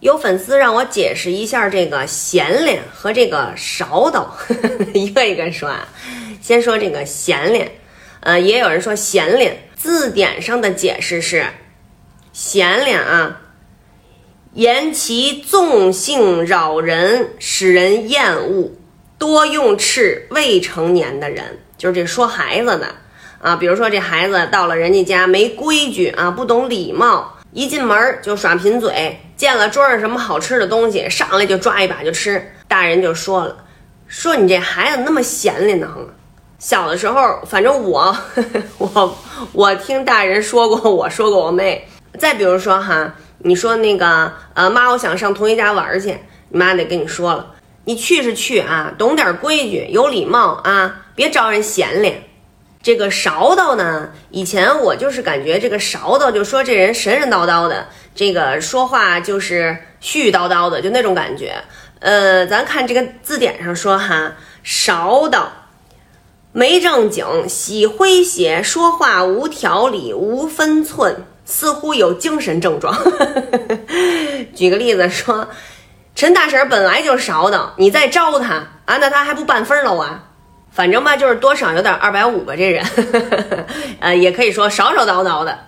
[0.00, 4.36] 有粉丝让我解释一下这个闲脸和这个勺刀，
[4.94, 5.88] 一个一个说啊。
[6.40, 7.70] 先说这个闲脸，
[8.20, 11.44] 呃，也有人说闲脸，字典上的解释是
[12.32, 13.40] 闲脸啊，
[14.54, 18.70] 言其纵性扰人，使人厌恶，
[19.18, 22.94] 多用斥未成年的人，就是这说孩子的
[23.40, 23.56] 啊。
[23.56, 27.37] 比如说这孩子到了人家家没规矩啊，不懂礼貌。
[27.52, 32.52] 一进门就耍贫嘴，见了桌上什么好吃的东西，上来就抓一把就吃。
[32.68, 33.56] 大人就说了，
[34.06, 35.88] 说你这孩子那么闲练呢。
[36.58, 38.14] 小的时候，反正我
[38.78, 39.18] 我
[39.52, 41.88] 我听大人说过，我说过我妹。
[42.18, 46.18] 再比如说哈，你说那个呃妈，我想上同学家玩去，
[46.50, 47.54] 你妈得跟你说了，
[47.84, 52.22] 你去是去啊，懂点规矩，有礼貌啊，别招人嫌脸。
[52.82, 54.10] 这个勺道呢？
[54.30, 61.54] 以前我就是感觉这个勺道，就说这人神神叨叨的，这个说话就是絮絮叨叨的，就那种感觉。
[62.00, 65.50] 呃，咱看这个字典上说哈，勺道
[66.52, 72.96] 没正经，喜诙谐，说话无条理，无分寸，似乎有精神症状。
[74.54, 75.48] 举个例子说，
[76.14, 78.54] 陈大婶本来就勺叨，你再招他
[78.86, 80.27] 啊，那他还不半分喽啊？
[80.70, 82.84] 反正吧，就是多少有点二百五吧，这人，
[84.00, 85.58] 呃，也可以说少少叨叨的。